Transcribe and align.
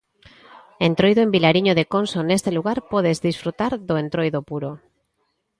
Entroido 0.87 1.21
en 1.23 1.33
Vilariño 1.35 1.73
de 1.79 1.85
Conso 1.93 2.19
Neste 2.29 2.51
lugar 2.57 2.77
podes 2.91 3.17
desfrutar 3.27 3.71
do 3.87 3.95
entroido 4.03 4.39
puro. 4.49 4.71